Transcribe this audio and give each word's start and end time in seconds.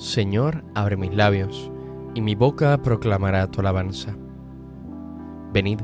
Señor, 0.00 0.64
abre 0.74 0.96
mis 0.96 1.14
labios, 1.14 1.70
y 2.14 2.22
mi 2.22 2.34
boca 2.34 2.80
proclamará 2.80 3.46
tu 3.48 3.60
alabanza. 3.60 4.16
Venid, 5.52 5.80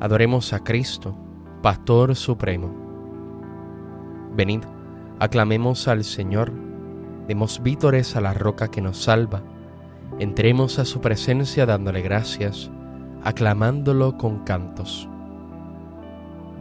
adoremos 0.00 0.52
a 0.52 0.58
Cristo, 0.58 1.16
Pastor 1.62 2.16
Supremo. 2.16 2.74
Venid, 4.34 4.62
aclamemos 5.20 5.86
al 5.86 6.02
Señor, 6.02 6.52
demos 7.28 7.62
vítores 7.62 8.16
a 8.16 8.20
la 8.20 8.34
roca 8.34 8.66
que 8.66 8.80
nos 8.80 9.00
salva, 9.00 9.44
entremos 10.18 10.80
a 10.80 10.84
su 10.84 11.00
presencia 11.00 11.64
dándole 11.64 12.02
gracias, 12.02 12.68
aclamándolo 13.22 14.18
con 14.18 14.40
cantos. 14.40 15.08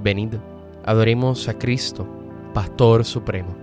Venid, 0.03 0.35
adoremos 0.85 1.49
a 1.49 1.57
Cristo, 1.57 2.07
Pastor 2.53 3.05
Supremo. 3.05 3.60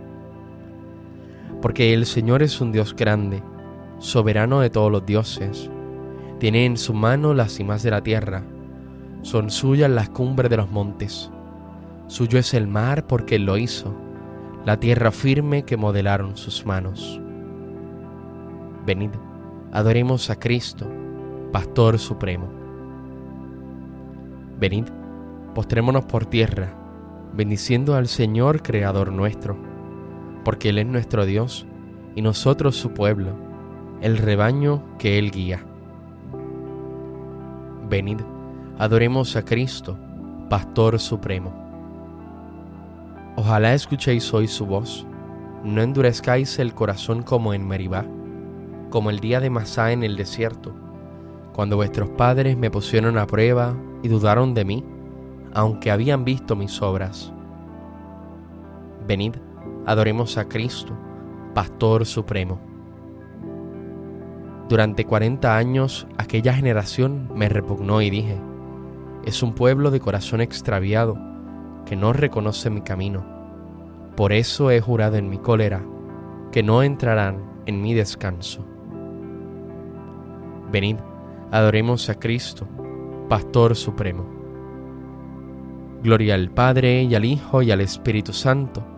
Porque 1.61 1.93
el 1.95 2.07
Señor 2.07 2.43
es 2.43 2.61
un 2.61 2.73
Dios 2.73 2.95
grande, 2.95 3.43
soberano 3.99 4.61
de 4.61 4.71
todos 4.71 4.93
los 4.93 5.05
dioses. 5.05 5.71
Tiene 6.39 6.67
en 6.67 6.77
su 6.77 6.95
mano 6.95 7.35
las 7.35 7.53
cimas 7.53 7.83
de 7.83 7.91
la 7.91 8.03
tierra, 8.03 8.45
son 9.23 9.51
suyas 9.51 9.91
las 9.91 10.09
cumbres 10.09 10.51
de 10.51 10.57
los 10.57 10.71
montes. 10.71 11.31
Suyo 12.07 12.39
es 12.39 12.55
el 12.55 12.69
mar 12.69 13.07
porque 13.07 13.35
Él 13.35 13.45
lo 13.45 13.59
hizo, 13.59 13.95
la 14.65 14.79
tierra 14.79 15.11
firme 15.11 15.65
que 15.65 15.77
modelaron 15.77 16.37
sus 16.37 16.65
manos. 16.65 17.21
Venid, 18.87 19.11
adoremos 19.73 20.31
a 20.31 20.37
Cristo, 20.37 20.87
Pastor 21.53 21.99
Supremo. 21.99 22.49
Venid, 24.59 24.85
postrémonos 25.55 26.05
por 26.05 26.25
tierra, 26.25 26.73
bendiciendo 27.35 27.95
al 27.97 28.07
Señor 28.07 28.63
Creador 28.63 29.13
nuestro, 29.13 29.57
porque 30.49 30.71
Él 30.71 30.79
es 30.79 30.87
nuestro 30.87 31.27
Dios 31.27 31.67
y 32.15 32.23
nosotros 32.23 32.75
su 32.75 32.95
pueblo, 32.95 33.33
el 34.01 34.17
rebaño 34.17 34.83
que 34.99 35.19
Él 35.19 35.31
guía. 35.31 35.63
Venid, 37.91 38.19
adoremos 38.79 39.37
a 39.37 39.45
Cristo, 39.45 39.99
Pastor 40.49 40.99
Supremo. 41.01 41.53
Ojalá 43.37 43.75
escuchéis 43.75 44.33
hoy 44.33 44.49
su 44.49 44.65
voz, 44.65 45.07
no 45.65 45.83
endurezcáis 45.83 46.59
el 46.59 46.73
corazón 46.73 47.23
como 47.23 47.53
en 47.53 47.69
Meribá, 47.69 48.07
como 48.89 49.11
el 49.11 49.21
día 49.21 49.41
de 49.41 49.51
Masá 49.51 49.93
en 49.93 50.03
el 50.03 50.17
desierto, 50.17 50.75
cuando 51.53 51.77
vuestros 51.77 52.09
padres 52.09 52.57
me 52.57 52.71
pusieron 52.71 53.19
a 53.19 53.27
prueba 53.27 53.77
y 54.03 54.09
dudaron 54.09 54.55
de 54.55 54.65
mí, 54.65 54.83
aunque 55.53 55.91
habían 55.91 56.25
visto 56.25 56.57
mis 56.57 56.81
obras. 56.81 57.35
Venid, 59.07 59.35
adoremos 59.89 60.37
a 60.37 60.47
Cristo, 60.49 60.93
Pastor 61.55 62.05
Supremo. 62.05 62.61
Durante 64.69 65.07
cuarenta 65.07 65.57
años 65.57 66.07
aquella 66.19 66.53
generación 66.53 67.31
me 67.35 67.49
repugnó 67.49 68.03
y 68.03 68.11
dije, 68.11 68.37
es 69.25 69.43
un 69.43 69.55
pueblo 69.55 69.91
de 69.91 69.99
corazón 69.99 70.43
extraviado 70.43 71.19
que 71.87 71.97
no 71.97 72.13
reconoce 72.13 72.69
mi 72.69 72.83
camino. 72.83 73.25
Por 74.15 74.35
eso 74.35 74.71
he 74.71 74.79
jurado 74.83 75.17
en 75.17 75.31
mi 75.31 75.39
cólera 75.39 75.83
que 76.53 76.63
no 76.63 76.83
entrarán 76.83 77.63
en 77.65 77.81
mi 77.81 77.95
descanso. 77.95 78.67
Venid, 80.71 80.97
adoremos 81.51 82.11
a 82.11 82.17
Cristo, 82.17 82.69
Pastor 83.31 83.75
Supremo. 83.75 84.27
Gloria 86.03 86.35
al 86.35 86.51
Padre 86.51 87.05
y 87.05 87.15
al 87.15 87.25
Hijo 87.25 87.63
y 87.63 87.71
al 87.71 87.81
Espíritu 87.81 88.35
Santo, 88.35 88.98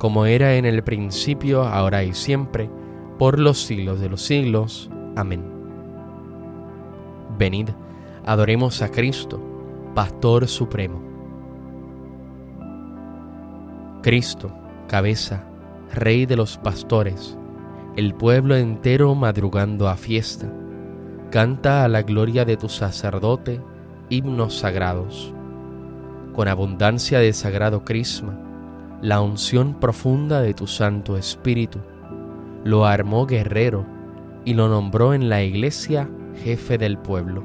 como 0.00 0.24
era 0.24 0.54
en 0.54 0.64
el 0.64 0.82
principio, 0.82 1.62
ahora 1.62 2.02
y 2.04 2.14
siempre, 2.14 2.70
por 3.18 3.38
los 3.38 3.60
siglos 3.60 4.00
de 4.00 4.08
los 4.08 4.22
siglos. 4.22 4.88
Amén. 5.14 5.44
Venid, 7.38 7.68
adoremos 8.24 8.80
a 8.80 8.90
Cristo, 8.90 9.38
Pastor 9.94 10.48
Supremo. 10.48 11.02
Cristo, 14.02 14.50
cabeza, 14.88 15.44
Rey 15.92 16.24
de 16.24 16.36
los 16.36 16.56
pastores, 16.56 17.36
el 17.94 18.14
pueblo 18.14 18.56
entero 18.56 19.14
madrugando 19.14 19.86
a 19.86 19.96
fiesta, 19.96 20.50
canta 21.30 21.84
a 21.84 21.88
la 21.88 22.00
gloria 22.00 22.46
de 22.46 22.56
tu 22.56 22.70
sacerdote 22.70 23.60
himnos 24.08 24.60
sagrados. 24.60 25.34
Con 26.34 26.48
abundancia 26.48 27.18
de 27.18 27.34
sagrado 27.34 27.84
crisma, 27.84 28.49
la 29.02 29.22
unción 29.22 29.74
profunda 29.74 30.42
de 30.42 30.52
tu 30.52 30.66
Santo 30.66 31.16
Espíritu, 31.16 31.78
lo 32.64 32.84
armó 32.84 33.26
guerrero 33.26 33.86
y 34.44 34.54
lo 34.54 34.68
nombró 34.68 35.14
en 35.14 35.28
la 35.28 35.42
iglesia 35.42 36.10
jefe 36.42 36.76
del 36.76 36.98
pueblo. 36.98 37.42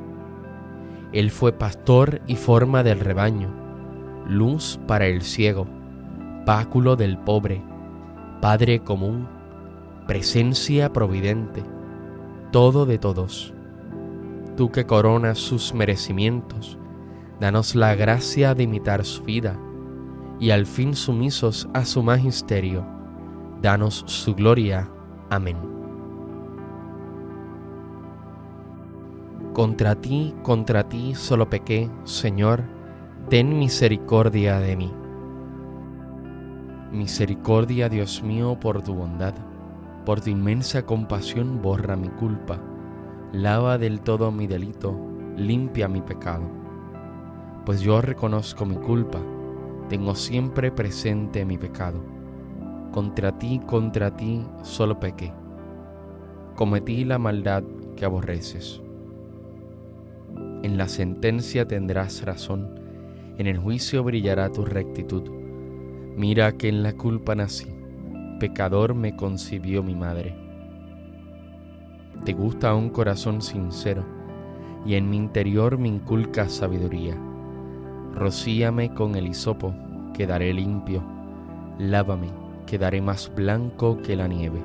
Él 1.14 1.32
fue 1.32 1.54
pastor 1.54 2.22
y 2.28 2.36
forma 2.36 2.84
del 2.84 3.00
rebaño, 3.00 3.50
luz 4.28 4.80
para 4.86 5.08
el 5.08 5.22
ciego, 5.22 5.66
báculo 6.46 6.96
del 6.96 7.18
pobre, 7.18 7.62
Padre 8.42 8.80
común, 8.80 9.28
presencia 10.08 10.92
providente, 10.92 11.64
todo 12.52 12.86
de 12.86 12.98
todos. 12.98 13.54
Tú 14.58 14.72
que 14.72 14.86
coronas 14.86 15.38
sus 15.38 15.74
merecimientos, 15.74 16.78
danos 17.40 17.76
la 17.76 17.96
gracia 17.96 18.54
de 18.54 18.64
imitar 18.64 19.06
su 19.06 19.24
vida, 19.24 19.58
y 20.40 20.52
al 20.52 20.66
fin 20.66 20.96
sumisos 20.96 21.68
a 21.74 21.86
su 21.86 22.04
magisterio, 22.04 22.86
danos 23.62 24.04
su 24.08 24.36
gloria. 24.36 24.90
Amén. 25.30 25.58
Contra 29.54 29.96
ti, 29.96 30.36
contra 30.44 30.90
ti 30.90 31.16
solo 31.16 31.50
pequé, 31.50 31.90
Señor, 32.04 32.64
ten 33.30 33.58
misericordia 33.58 34.60
de 34.60 34.76
mí. 34.76 34.94
Misericordia, 36.92 37.90
Dios 37.90 38.22
mío, 38.22 38.60
por 38.60 38.82
tu 38.82 38.94
bondad, 38.94 39.34
por 40.06 40.22
tu 40.22 40.30
inmensa 40.30 40.86
compasión 40.86 41.62
borra 41.62 41.96
mi 41.96 42.10
culpa, 42.10 42.60
lava 43.32 43.78
del 43.78 44.02
todo 44.02 44.32
mi 44.32 44.46
delito, 44.46 44.96
limpia 45.38 45.88
mi 45.88 46.02
pecado. 46.02 46.44
Pues 47.66 47.82
yo 47.82 48.02
reconozco 48.02 48.66
mi 48.66 48.76
culpa, 48.76 49.20
tengo 49.90 50.16
siempre 50.16 50.72
presente 50.72 51.46
mi 51.46 51.58
pecado. 51.58 52.02
Contra 52.92 53.38
ti, 53.38 53.62
contra 53.66 54.16
ti 54.16 54.46
solo 54.64 55.00
pequé, 55.00 55.34
cometí 56.56 57.04
la 57.04 57.20
maldad 57.20 57.64
que 57.96 58.06
aborreces. 58.06 58.82
En 60.64 60.78
la 60.78 60.88
sentencia 60.88 61.68
tendrás 61.68 62.24
razón, 62.24 62.80
en 63.38 63.48
el 63.48 63.58
juicio 63.58 64.04
brillará 64.04 64.52
tu 64.52 64.66
rectitud. 64.66 65.24
Mira 66.16 66.54
que 66.54 66.70
en 66.70 66.82
la 66.82 66.94
culpa 66.94 67.36
nací, 67.36 67.68
pecador 68.40 68.96
me 68.96 69.16
concibió 69.16 69.84
mi 69.84 69.96
madre. 69.96 70.36
Te 72.24 72.34
gusta 72.34 72.74
un 72.74 72.90
corazón 72.90 73.42
sincero, 73.42 74.06
y 74.86 74.96
en 74.96 75.10
mi 75.10 75.18
interior 75.18 75.78
me 75.78 75.90
inculca 75.90 76.48
sabiduría. 76.48 77.18
Rocíame 78.16 78.94
con 78.94 79.16
el 79.16 79.28
hisopo, 79.28 79.74
quedaré 80.14 80.54
limpio. 80.54 81.04
Lávame, 81.78 82.30
quedaré 82.66 83.02
más 83.02 83.30
blanco 83.36 83.98
que 84.02 84.16
la 84.16 84.30
nieve. 84.30 84.62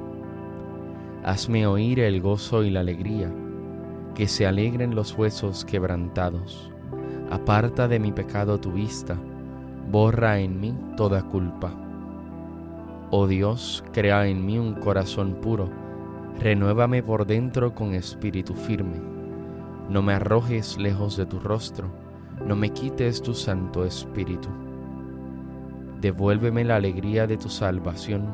Hazme 1.25 1.67
oír 1.67 1.99
el 1.99 2.21
gozo 2.21 2.63
y 2.63 2.71
la 2.71 2.81
alegría 2.81 3.29
que 4.15 4.29
se 4.29 4.47
alegren 4.47 4.95
los 4.95 5.19
huesos 5.19 5.65
quebrantados. 5.65 6.71
Aparta 7.29 7.89
de 7.89 7.99
mi 7.99 8.13
pecado 8.13 8.61
tu 8.61 8.71
vista, 8.71 9.17
borra 9.91 10.39
en 10.39 10.61
mí 10.61 10.73
toda 10.97 11.23
culpa. 11.23 11.73
Oh 13.11 13.27
Dios, 13.27 13.83
crea 13.93 14.29
en 14.29 14.47
mí 14.47 14.59
un 14.61 14.75
corazón 14.75 15.35
puro, 15.35 15.69
renuévame 16.39 17.03
por 17.03 17.27
dentro 17.27 17.75
con 17.75 17.95
espíritu 17.95 18.55
firme. 18.55 19.01
No 19.89 20.03
me 20.03 20.13
arrojes 20.13 20.79
lejos 20.79 21.17
de 21.17 21.27
tu 21.27 21.41
rostro, 21.41 21.89
no 22.47 22.57
me 22.57 22.71
quites 22.71 23.23
tu 23.23 23.35
Santo 23.35 23.85
Espíritu. 23.85 24.49
Devuélveme 26.01 26.65
la 26.65 26.77
alegría 26.77 27.27
de 27.27 27.37
tu 27.37 27.49
salvación, 27.49 28.27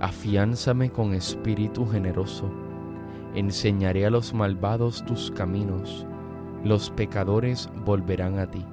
afiánzame 0.00 0.90
con 0.90 1.12
espíritu 1.12 1.86
generoso. 1.86 2.50
Enseñaré 3.34 4.06
a 4.06 4.10
los 4.10 4.32
malvados 4.32 5.04
tus 5.04 5.30
caminos, 5.30 6.06
los 6.64 6.90
pecadores 6.90 7.68
volverán 7.84 8.38
a 8.38 8.46
ti. 8.46 8.64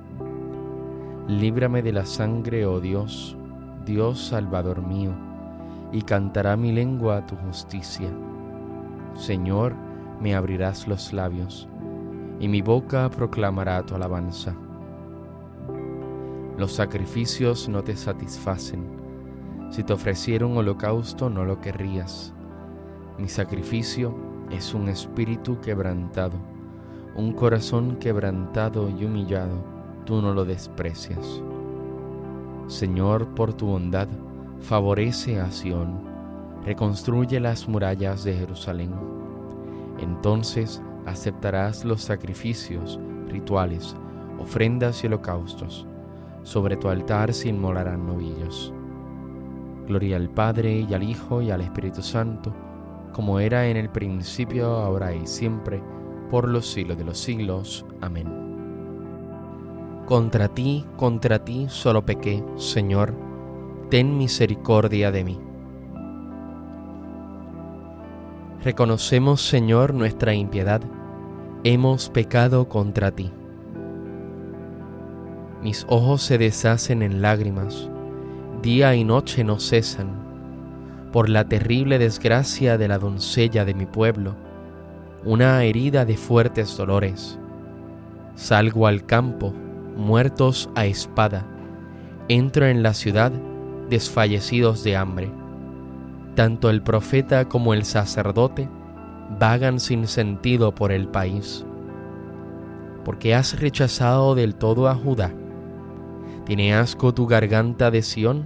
Líbrame 1.27 1.81
de 1.81 1.91
la 1.91 2.05
sangre, 2.05 2.65
oh 2.65 2.79
Dios, 2.79 3.37
Dios 3.85 4.19
Salvador 4.19 4.81
mío, 4.81 5.11
y 5.91 6.01
cantará 6.03 6.55
mi 6.55 6.71
lengua 6.71 7.25
tu 7.25 7.35
justicia. 7.35 8.09
Señor, 9.13 9.75
me 10.21 10.35
abrirás 10.35 10.87
los 10.87 11.11
labios, 11.11 11.67
y 12.41 12.47
mi 12.47 12.63
boca 12.63 13.07
proclamará 13.11 13.85
tu 13.85 13.93
alabanza. 13.93 14.55
Los 16.57 16.73
sacrificios 16.73 17.69
no 17.69 17.83
te 17.83 17.95
satisfacen. 17.95 18.83
Si 19.69 19.83
te 19.83 19.93
ofreciera 19.93 20.47
un 20.47 20.57
holocausto 20.57 21.29
no 21.29 21.45
lo 21.45 21.61
querrías. 21.61 22.33
Mi 23.19 23.27
sacrificio 23.27 24.15
es 24.49 24.73
un 24.73 24.89
espíritu 24.89 25.61
quebrantado, 25.61 26.37
un 27.15 27.31
corazón 27.33 27.97
quebrantado 27.97 28.89
y 28.89 29.05
humillado, 29.05 29.63
tú 30.05 30.19
no 30.19 30.33
lo 30.33 30.43
desprecias. 30.43 31.43
Señor, 32.65 33.27
por 33.35 33.53
tu 33.53 33.67
bondad, 33.67 34.07
favorece 34.61 35.39
a 35.39 35.51
Sión, 35.51 35.99
reconstruye 36.65 37.39
las 37.39 37.67
murallas 37.67 38.23
de 38.23 38.33
Jerusalén. 38.33 38.91
Entonces 39.99 40.81
aceptarás 41.05 41.85
los 41.85 42.01
sacrificios, 42.01 42.99
rituales, 43.27 43.95
ofrendas 44.39 45.03
y 45.03 45.07
holocaustos 45.07 45.87
sobre 46.43 46.75
tu 46.75 46.89
altar 46.89 47.33
se 47.33 47.49
inmolarán 47.49 48.07
novillos. 48.07 48.73
Gloria 49.87 50.17
al 50.17 50.29
Padre 50.29 50.85
y 50.89 50.93
al 50.93 51.03
Hijo 51.03 51.41
y 51.41 51.51
al 51.51 51.61
Espíritu 51.61 52.01
Santo, 52.01 52.53
como 53.13 53.39
era 53.39 53.67
en 53.67 53.77
el 53.77 53.89
principio, 53.89 54.67
ahora 54.67 55.13
y 55.13 55.27
siempre, 55.27 55.81
por 56.29 56.47
los 56.47 56.65
siglos 56.71 56.97
de 56.97 57.03
los 57.03 57.17
siglos. 57.17 57.85
Amén. 57.99 58.27
Contra 60.07 60.47
ti, 60.47 60.85
contra 60.97 61.43
ti 61.43 61.67
solo 61.69 62.05
pequé, 62.05 62.43
Señor, 62.55 63.13
ten 63.89 64.17
misericordia 64.17 65.11
de 65.11 65.23
mí. 65.23 65.39
Reconocemos, 68.63 69.41
Señor, 69.41 69.95
nuestra 69.95 70.35
impiedad, 70.35 70.81
hemos 71.63 72.09
pecado 72.09 72.69
contra 72.69 73.09
ti. 73.09 73.31
Mis 75.63 75.83
ojos 75.89 76.21
se 76.21 76.37
deshacen 76.37 77.01
en 77.01 77.23
lágrimas, 77.23 77.89
día 78.61 78.93
y 78.93 79.03
noche 79.03 79.43
no 79.43 79.59
cesan, 79.59 80.09
por 81.11 81.27
la 81.27 81.45
terrible 81.45 81.97
desgracia 81.97 82.77
de 82.77 82.87
la 82.87 82.99
doncella 82.99 83.65
de 83.65 83.73
mi 83.73 83.87
pueblo, 83.87 84.35
una 85.25 85.63
herida 85.63 86.05
de 86.05 86.15
fuertes 86.15 86.77
dolores. 86.77 87.39
Salgo 88.35 88.85
al 88.85 89.07
campo, 89.07 89.53
muertos 89.97 90.69
a 90.75 90.85
espada, 90.85 91.47
entro 92.27 92.67
en 92.67 92.83
la 92.83 92.93
ciudad, 92.93 93.31
desfallecidos 93.89 94.83
de 94.83 94.97
hambre. 94.97 95.40
Tanto 96.35 96.69
el 96.69 96.81
profeta 96.81 97.47
como 97.47 97.73
el 97.73 97.85
sacerdote 97.85 98.69
vagan 99.39 99.79
sin 99.79 100.07
sentido 100.07 100.73
por 100.73 100.91
el 100.91 101.07
país. 101.07 101.65
Porque 103.03 103.35
has 103.35 103.59
rechazado 103.59 104.35
del 104.35 104.55
todo 104.55 104.87
a 104.87 104.95
Judá 104.95 105.33
¿Tiene 106.45 106.73
asco 106.73 107.13
tu 107.13 107.27
garganta 107.27 107.91
de 107.91 108.01
Sión? 108.01 108.45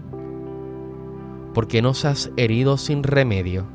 ¿Por 1.54 1.68
qué 1.68 1.82
nos 1.82 2.04
has 2.04 2.30
herido 2.36 2.78
sin 2.78 3.04
remedio? 3.04 3.66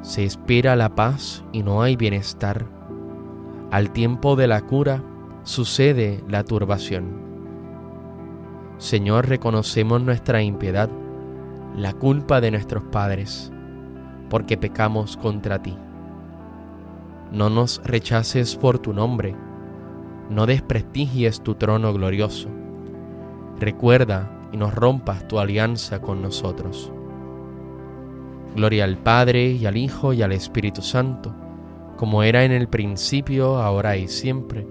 Se 0.00 0.24
espera 0.24 0.74
la 0.74 0.94
paz 0.94 1.44
y 1.52 1.62
no 1.62 1.82
hay 1.82 1.96
bienestar. 1.96 2.66
Al 3.70 3.90
tiempo 3.92 4.36
de 4.36 4.46
la 4.46 4.62
cura 4.62 5.04
sucede 5.42 6.24
la 6.28 6.44
turbación. 6.44 7.22
Señor, 8.78 9.28
reconocemos 9.28 10.00
nuestra 10.00 10.42
impiedad, 10.42 10.88
la 11.80 11.92
culpa 11.92 12.40
de 12.40 12.50
nuestros 12.50 12.84
padres, 12.84 13.52
porque 14.30 14.56
pecamos 14.56 15.16
contra 15.16 15.62
ti. 15.62 15.76
No 17.32 17.50
nos 17.50 17.80
rechaces 17.84 18.56
por 18.56 18.78
tu 18.78 18.92
nombre, 18.92 19.34
no 20.30 20.46
desprestigies 20.46 21.42
tu 21.42 21.54
trono 21.54 21.92
glorioso 21.92 22.48
recuerda 23.58 24.30
y 24.52 24.56
nos 24.56 24.74
rompas 24.74 25.26
tu 25.28 25.38
alianza 25.38 26.00
con 26.00 26.22
nosotros. 26.22 26.90
Gloria 28.54 28.84
al 28.84 28.96
Padre 28.96 29.52
y 29.52 29.66
al 29.66 29.76
Hijo 29.76 30.12
y 30.12 30.22
al 30.22 30.32
Espíritu 30.32 30.82
Santo, 30.82 31.34
como 31.96 32.22
era 32.22 32.44
en 32.44 32.52
el 32.52 32.68
principio, 32.68 33.58
ahora 33.58 33.96
y 33.96 34.08
siempre, 34.08 34.66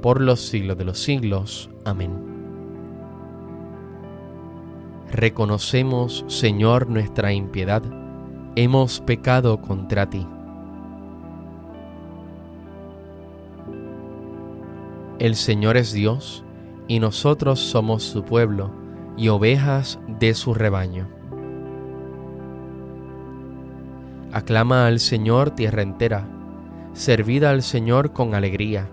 por 0.00 0.20
los 0.20 0.40
siglos 0.40 0.76
de 0.76 0.84
los 0.84 0.98
siglos. 0.98 1.70
Amén. 1.84 2.31
Reconocemos, 5.12 6.24
Señor, 6.26 6.88
nuestra 6.88 7.34
impiedad, 7.34 7.82
hemos 8.56 8.98
pecado 9.00 9.60
contra 9.60 10.08
ti. 10.08 10.26
El 15.18 15.36
Señor 15.36 15.76
es 15.76 15.92
Dios, 15.92 16.44
y 16.88 16.98
nosotros 16.98 17.60
somos 17.60 18.02
su 18.04 18.24
pueblo 18.24 18.70
y 19.18 19.28
ovejas 19.28 20.00
de 20.18 20.32
su 20.32 20.54
rebaño. 20.54 21.06
Aclama 24.32 24.86
al 24.86 24.98
Señor 24.98 25.50
tierra 25.50 25.82
entera, 25.82 26.26
servid 26.94 27.44
al 27.44 27.60
Señor 27.60 28.14
con 28.14 28.34
alegría, 28.34 28.88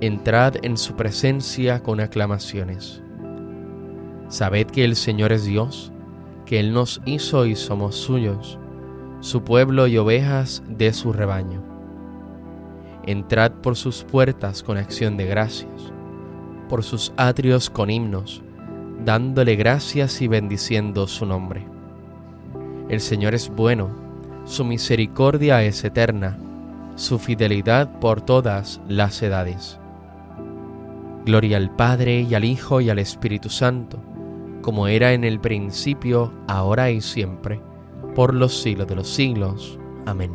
entrad 0.00 0.56
en 0.64 0.76
su 0.76 0.96
presencia 0.96 1.80
con 1.84 2.00
aclamaciones. 2.00 3.04
Sabed 4.28 4.66
que 4.66 4.84
el 4.84 4.96
Señor 4.96 5.32
es 5.32 5.44
Dios, 5.44 5.92
que 6.46 6.60
Él 6.60 6.72
nos 6.72 7.00
hizo 7.04 7.46
y 7.46 7.56
somos 7.56 7.96
suyos, 7.96 8.58
su 9.20 9.42
pueblo 9.42 9.86
y 9.86 9.98
ovejas 9.98 10.62
de 10.68 10.92
su 10.92 11.12
rebaño. 11.12 11.62
Entrad 13.04 13.52
por 13.52 13.76
sus 13.76 14.04
puertas 14.04 14.62
con 14.62 14.76
acción 14.76 15.16
de 15.16 15.26
gracias 15.26 15.92
por 16.68 16.84
sus 16.84 17.12
atrios 17.16 17.70
con 17.70 17.90
himnos, 17.90 18.42
dándole 19.04 19.56
gracias 19.56 20.20
y 20.22 20.28
bendiciendo 20.28 21.06
su 21.06 21.26
nombre. 21.26 21.66
El 22.88 23.00
Señor 23.00 23.34
es 23.34 23.48
bueno, 23.48 23.90
su 24.44 24.64
misericordia 24.64 25.62
es 25.64 25.82
eterna, 25.84 26.38
su 26.94 27.18
fidelidad 27.18 27.98
por 28.00 28.20
todas 28.20 28.80
las 28.88 29.22
edades. 29.22 29.78
Gloria 31.24 31.56
al 31.56 31.74
Padre 31.74 32.22
y 32.22 32.34
al 32.34 32.44
Hijo 32.44 32.80
y 32.80 32.90
al 32.90 32.98
Espíritu 32.98 33.50
Santo, 33.50 33.98
como 34.62 34.88
era 34.88 35.12
en 35.12 35.24
el 35.24 35.40
principio, 35.40 36.32
ahora 36.46 36.90
y 36.90 37.00
siempre, 37.00 37.60
por 38.14 38.34
los 38.34 38.60
siglos 38.60 38.86
de 38.86 38.96
los 38.96 39.08
siglos. 39.08 39.78
Amén. 40.06 40.32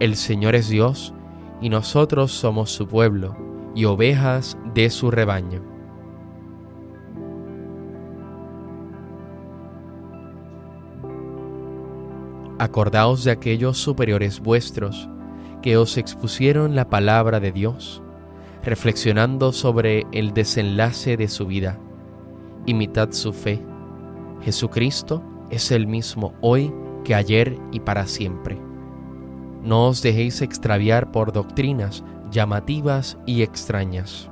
El 0.00 0.16
Señor 0.16 0.54
es 0.54 0.68
Dios, 0.68 1.14
y 1.60 1.68
nosotros 1.68 2.32
somos 2.32 2.70
su 2.70 2.86
pueblo 2.86 3.36
y 3.74 3.84
ovejas 3.84 4.56
de 4.74 4.90
su 4.90 5.10
rebaño. 5.10 5.62
Acordaos 12.58 13.24
de 13.24 13.30
aquellos 13.30 13.78
superiores 13.78 14.40
vuestros 14.40 15.08
que 15.62 15.76
os 15.76 15.96
expusieron 15.96 16.74
la 16.74 16.88
palabra 16.88 17.40
de 17.40 17.52
Dios, 17.52 18.02
reflexionando 18.62 19.52
sobre 19.52 20.06
el 20.12 20.34
desenlace 20.34 21.16
de 21.16 21.28
su 21.28 21.46
vida. 21.46 21.78
Imitad 22.66 23.12
su 23.12 23.32
fe. 23.32 23.62
Jesucristo 24.42 25.22
es 25.50 25.70
el 25.70 25.86
mismo 25.86 26.34
hoy 26.40 26.72
que 27.04 27.14
ayer 27.14 27.58
y 27.72 27.80
para 27.80 28.06
siempre. 28.06 28.58
No 29.62 29.88
os 29.88 30.02
dejéis 30.02 30.42
extraviar 30.42 31.12
por 31.12 31.32
doctrinas 31.32 32.04
llamativas 32.30 33.18
y 33.26 33.42
extrañas. 33.42 34.30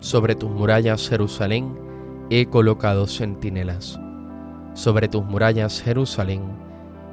Sobre 0.00 0.34
tus 0.34 0.50
murallas, 0.50 1.08
Jerusalén, 1.08 1.78
he 2.28 2.46
colocado 2.46 3.06
centinelas. 3.06 4.00
Sobre 4.74 5.06
tus 5.06 5.24
murallas, 5.24 5.80
Jerusalén, 5.80 6.42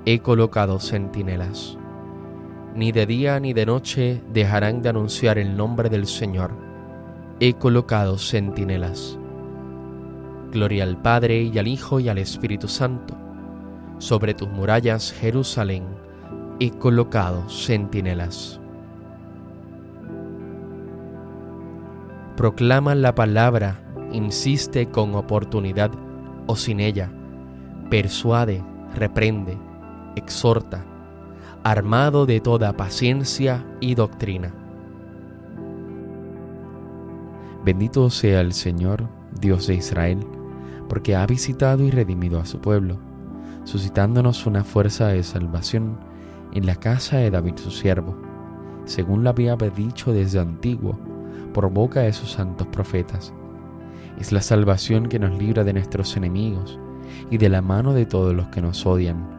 he 0.05 0.19
colocado 0.19 0.79
centinelas. 0.79 1.77
Ni 2.75 2.91
de 2.91 3.05
día 3.05 3.39
ni 3.39 3.53
de 3.53 3.65
noche 3.65 4.21
dejarán 4.31 4.81
de 4.81 4.89
anunciar 4.89 5.37
el 5.37 5.57
nombre 5.57 5.89
del 5.89 6.07
Señor. 6.07 6.51
He 7.39 7.53
colocado 7.53 8.17
centinelas. 8.17 9.17
Gloria 10.51 10.83
al 10.83 11.01
Padre 11.01 11.43
y 11.43 11.57
al 11.57 11.67
Hijo 11.67 11.99
y 11.99 12.09
al 12.09 12.17
Espíritu 12.17 12.67
Santo 12.67 13.19
sobre 13.99 14.33
tus 14.33 14.49
murallas, 14.49 15.11
Jerusalén, 15.11 15.83
he 16.59 16.71
colocado 16.71 17.47
centinelas. 17.49 18.59
Proclama 22.37 22.95
la 22.95 23.13
palabra, 23.13 23.81
insiste 24.13 24.89
con 24.89 25.13
oportunidad 25.15 25.91
o 26.47 26.55
sin 26.55 26.79
ella, 26.79 27.11
persuade, 27.89 28.63
reprende, 28.95 29.57
exhorta, 30.15 30.85
armado 31.63 32.25
de 32.25 32.39
toda 32.39 32.73
paciencia 32.73 33.65
y 33.79 33.95
doctrina. 33.95 34.53
Bendito 37.65 38.09
sea 38.09 38.41
el 38.41 38.53
Señor, 38.53 39.09
Dios 39.39 39.67
de 39.67 39.75
Israel, 39.75 40.19
porque 40.87 41.15
ha 41.15 41.25
visitado 41.25 41.83
y 41.83 41.91
redimido 41.91 42.39
a 42.39 42.45
su 42.45 42.59
pueblo, 42.61 42.97
suscitándonos 43.65 44.45
una 44.45 44.63
fuerza 44.63 45.07
de 45.07 45.21
salvación 45.23 45.97
en 46.53 46.65
la 46.65 46.75
casa 46.75 47.17
de 47.17 47.29
David 47.29 47.57
su 47.57 47.71
siervo, 47.71 48.15
según 48.85 49.23
lo 49.23 49.29
había 49.29 49.55
dicho 49.55 50.13
desde 50.13 50.39
antiguo, 50.39 50.97
por 51.53 51.69
boca 51.69 52.01
de 52.01 52.13
sus 52.13 52.31
santos 52.31 52.67
profetas. 52.67 53.33
Es 54.17 54.31
la 54.31 54.41
salvación 54.41 55.07
que 55.07 55.19
nos 55.19 55.37
libra 55.37 55.63
de 55.63 55.73
nuestros 55.73 56.15
enemigos 56.15 56.79
y 57.29 57.37
de 57.37 57.49
la 57.49 57.61
mano 57.61 57.93
de 57.93 58.05
todos 58.05 58.33
los 58.33 58.47
que 58.47 58.61
nos 58.61 58.85
odian. 58.85 59.38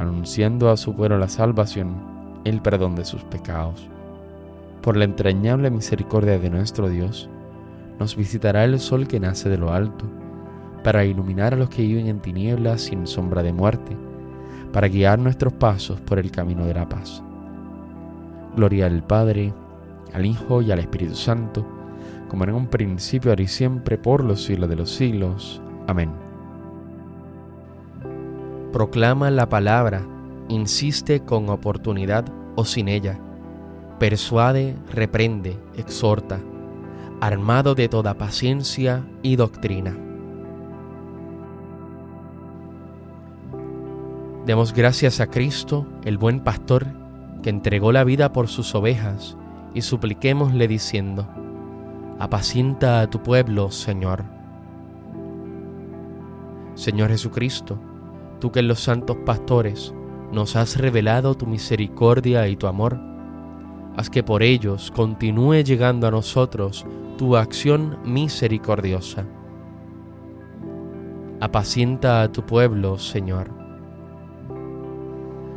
anunciando 0.00 0.70
a 0.70 0.76
su 0.76 0.94
pueblo 0.94 1.18
la 1.18 1.28
salvación, 1.28 1.94
el 2.44 2.62
perdón 2.62 2.96
de 2.96 3.04
sus 3.04 3.22
pecados. 3.24 3.86
Por 4.80 4.96
la 4.96 5.04
entrañable 5.04 5.70
misericordia 5.70 6.38
de 6.38 6.48
nuestro 6.48 6.88
Dios, 6.88 7.28
nos 7.98 8.16
visitará 8.16 8.64
el 8.64 8.80
sol 8.80 9.06
que 9.06 9.20
nace 9.20 9.50
de 9.50 9.58
lo 9.58 9.72
alto, 9.72 10.06
para 10.82 11.04
iluminar 11.04 11.52
a 11.52 11.58
los 11.58 11.68
que 11.68 11.82
viven 11.82 12.06
en 12.06 12.20
tinieblas 12.20 12.80
sin 12.80 13.06
sombra 13.06 13.42
de 13.42 13.52
muerte, 13.52 13.94
para 14.72 14.88
guiar 14.88 15.18
nuestros 15.18 15.52
pasos 15.52 16.00
por 16.00 16.18
el 16.18 16.30
camino 16.30 16.64
de 16.64 16.74
la 16.74 16.88
paz. 16.88 17.22
Gloria 18.56 18.86
al 18.86 19.02
Padre, 19.02 19.52
al 20.14 20.24
Hijo 20.24 20.62
y 20.62 20.72
al 20.72 20.78
Espíritu 20.78 21.14
Santo, 21.14 21.66
como 22.28 22.44
en 22.44 22.54
un 22.54 22.68
principio, 22.68 23.32
ahora 23.32 23.42
y 23.42 23.48
siempre, 23.48 23.98
por 23.98 24.24
los 24.24 24.44
siglos 24.44 24.70
de 24.70 24.76
los 24.76 24.90
siglos. 24.90 25.60
Amén. 25.86 26.29
Proclama 28.72 29.30
la 29.30 29.48
palabra, 29.48 30.06
insiste 30.48 31.20
con 31.20 31.48
oportunidad 31.48 32.24
o 32.56 32.64
sin 32.64 32.88
ella, 32.88 33.18
persuade, 33.98 34.76
reprende, 34.92 35.58
exhorta 35.76 36.40
armado 37.20 37.74
de 37.74 37.88
toda 37.88 38.14
paciencia 38.14 39.04
y 39.22 39.36
doctrina. 39.36 39.96
Demos 44.46 44.72
gracias 44.72 45.20
a 45.20 45.26
Cristo, 45.26 45.86
el 46.04 46.16
buen 46.16 46.40
pastor, 46.40 46.86
que 47.42 47.50
entregó 47.50 47.92
la 47.92 48.04
vida 48.04 48.32
por 48.32 48.48
sus 48.48 48.74
ovejas, 48.74 49.36
y 49.74 49.82
supliquémosle 49.82 50.66
diciendo, 50.66 51.28
apacienta 52.18 53.02
a 53.02 53.06
tu 53.08 53.22
pueblo, 53.22 53.70
Señor. 53.70 54.24
Señor 56.74 57.10
Jesucristo, 57.10 57.78
tú 58.40 58.50
que 58.50 58.60
en 58.60 58.68
los 58.68 58.80
santos 58.80 59.16
pastores 59.24 59.94
nos 60.32 60.56
has 60.56 60.76
revelado 60.76 61.36
tu 61.36 61.46
misericordia 61.46 62.48
y 62.48 62.56
tu 62.56 62.66
amor, 62.66 62.98
haz 63.96 64.10
que 64.10 64.22
por 64.22 64.42
ellos 64.42 64.90
continúe 64.94 65.62
llegando 65.62 66.06
a 66.06 66.10
nosotros 66.10 66.86
tu 67.18 67.36
acción 67.36 67.98
misericordiosa. 68.04 69.26
Apacienta 71.40 72.22
a 72.22 72.32
tu 72.32 72.44
pueblo, 72.44 72.98
Señor. 72.98 73.50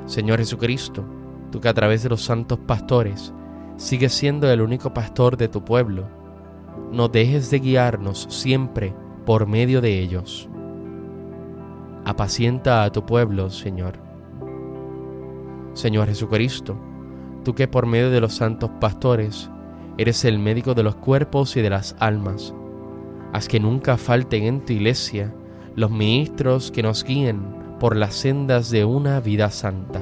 Señor 0.05 0.39
Jesucristo, 0.39 1.05
tú 1.51 1.61
que 1.61 1.69
a 1.69 1.73
través 1.73 2.03
de 2.03 2.09
los 2.09 2.21
santos 2.21 2.59
pastores 2.59 3.33
sigues 3.77 4.13
siendo 4.13 4.51
el 4.51 4.61
único 4.61 4.93
pastor 4.93 5.37
de 5.37 5.47
tu 5.47 5.63
pueblo, 5.63 6.07
no 6.91 7.07
dejes 7.07 7.49
de 7.49 7.59
guiarnos 7.59 8.27
siempre 8.29 8.93
por 9.25 9.47
medio 9.47 9.81
de 9.81 9.99
ellos. 9.99 10.49
Apacienta 12.05 12.83
a 12.83 12.91
tu 12.91 13.05
pueblo, 13.05 13.49
Señor. 13.49 13.99
Señor 15.73 16.07
Jesucristo, 16.07 16.77
tú 17.43 17.55
que 17.55 17.67
por 17.67 17.85
medio 17.85 18.11
de 18.11 18.21
los 18.21 18.33
santos 18.35 18.69
pastores 18.79 19.49
Eres 19.95 20.25
el 20.25 20.39
médico 20.39 20.73
de 20.73 20.81
los 20.81 20.95
cuerpos 20.95 21.55
y 21.55 21.61
de 21.61 21.69
las 21.69 21.95
almas. 21.99 22.53
Haz 23.31 23.47
que 23.47 23.59
nunca 23.59 23.97
falten 23.97 24.43
en 24.43 24.65
tu 24.65 24.73
iglesia 24.73 25.33
los 25.75 25.91
ministros 25.91 26.71
que 26.71 26.81
nos 26.81 27.03
guíen 27.03 27.43
por 27.79 27.95
las 27.95 28.15
sendas 28.15 28.71
de 28.71 28.85
una 28.85 29.19
vida 29.19 29.51
santa. 29.51 30.01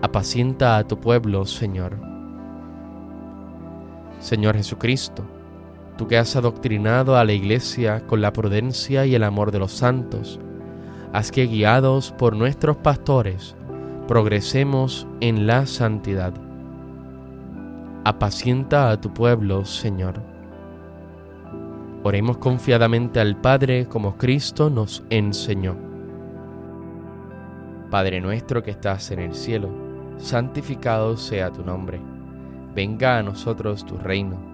Apacienta 0.00 0.78
a 0.78 0.86
tu 0.86 1.00
pueblo, 1.00 1.44
Señor. 1.44 1.98
Señor 4.20 4.56
Jesucristo, 4.56 5.22
tú 5.96 6.06
que 6.06 6.18
has 6.18 6.36
adoctrinado 6.36 7.16
a 7.16 7.24
la 7.24 7.32
iglesia 7.32 8.06
con 8.06 8.20
la 8.20 8.32
prudencia 8.32 9.06
y 9.06 9.14
el 9.14 9.24
amor 9.24 9.50
de 9.50 9.58
los 9.58 9.72
santos, 9.72 10.40
haz 11.12 11.30
que 11.30 11.46
guiados 11.46 12.12
por 12.12 12.36
nuestros 12.36 12.76
pastores 12.76 13.56
progresemos 14.06 15.06
en 15.20 15.46
la 15.46 15.66
santidad 15.66 16.34
apacienta 18.04 18.90
a 18.90 19.00
tu 19.00 19.12
pueblo, 19.14 19.64
Señor. 19.64 20.20
Oremos 22.02 22.36
confiadamente 22.36 23.18
al 23.18 23.40
Padre 23.40 23.86
como 23.86 24.18
Cristo 24.18 24.68
nos 24.68 25.02
enseñó. 25.08 25.74
Padre 27.90 28.20
nuestro 28.20 28.62
que 28.62 28.72
estás 28.72 29.10
en 29.10 29.20
el 29.20 29.34
cielo, 29.34 29.70
santificado 30.18 31.16
sea 31.16 31.50
tu 31.50 31.64
nombre. 31.64 31.98
Venga 32.74 33.18
a 33.18 33.22
nosotros 33.22 33.86
tu 33.86 33.96
reino. 33.96 34.53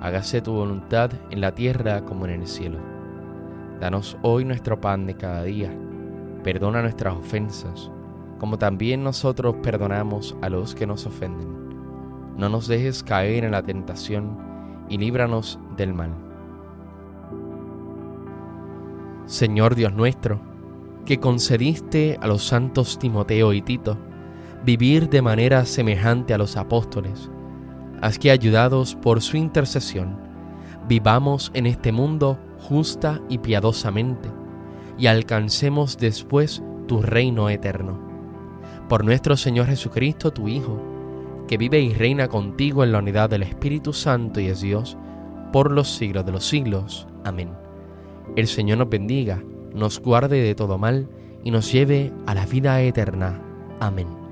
Hágase 0.00 0.40
tu 0.42 0.52
voluntad 0.52 1.10
en 1.30 1.40
la 1.40 1.52
tierra 1.52 2.04
como 2.04 2.26
en 2.26 2.40
el 2.40 2.46
cielo. 2.46 2.78
Danos 3.80 4.16
hoy 4.22 4.44
nuestro 4.44 4.80
pan 4.80 5.06
de 5.06 5.14
cada 5.14 5.42
día. 5.42 5.72
Perdona 6.44 6.82
nuestras 6.82 7.14
ofensas, 7.14 7.90
como 8.38 8.58
también 8.58 9.02
nosotros 9.02 9.56
perdonamos 9.62 10.36
a 10.42 10.48
los 10.48 10.74
que 10.74 10.86
nos 10.86 11.06
ofenden 11.06 11.66
no 12.36 12.50
nos 12.50 12.68
dejes 12.68 13.02
caer 13.02 13.44
en 13.44 13.52
la 13.52 13.62
tentación 13.62 14.36
y 14.88 14.98
líbranos 14.98 15.58
del 15.76 15.94
mal. 15.94 16.10
Señor 19.24 19.74
Dios 19.74 19.94
nuestro, 19.94 20.40
que 21.04 21.18
concediste 21.18 22.18
a 22.20 22.26
los 22.26 22.46
santos 22.46 22.98
Timoteo 22.98 23.52
y 23.52 23.62
Tito 23.62 23.96
vivir 24.64 25.08
de 25.08 25.22
manera 25.22 25.64
semejante 25.64 26.34
a 26.34 26.38
los 26.38 26.56
apóstoles, 26.56 27.30
haz 28.06 28.18
que 28.18 28.30
ayudados 28.30 28.94
por 28.94 29.20
su 29.20 29.36
intercesión, 29.36 30.16
vivamos 30.88 31.50
en 31.54 31.66
este 31.66 31.92
mundo 31.92 32.38
justa 32.60 33.20
y 33.28 33.38
piadosamente, 33.38 34.30
y 34.96 35.08
alcancemos 35.08 35.98
después 35.98 36.62
tu 36.86 37.02
reino 37.02 37.50
eterno. 37.50 38.00
Por 38.88 39.04
nuestro 39.04 39.36
Señor 39.36 39.66
Jesucristo, 39.66 40.32
tu 40.32 40.48
Hijo, 40.48 40.80
que 41.48 41.58
vive 41.58 41.80
y 41.80 41.92
reina 41.92 42.28
contigo 42.28 42.84
en 42.84 42.92
la 42.92 42.98
unidad 42.98 43.28
del 43.28 43.42
Espíritu 43.42 43.92
Santo 43.92 44.40
y 44.40 44.46
es 44.46 44.60
Dios, 44.60 44.96
por 45.52 45.72
los 45.72 45.88
siglos 45.88 46.24
de 46.24 46.32
los 46.32 46.46
siglos. 46.46 47.06
Amén. 47.24 47.50
El 48.36 48.46
Señor 48.46 48.78
nos 48.78 48.88
bendiga, 48.88 49.42
nos 49.74 50.00
guarde 50.00 50.42
de 50.42 50.54
todo 50.54 50.78
mal 50.78 51.08
y 51.44 51.50
nos 51.50 51.72
lleve 51.72 52.12
a 52.26 52.34
la 52.34 52.46
vida 52.46 52.80
eterna. 52.82 53.40
Amén. 53.80 54.25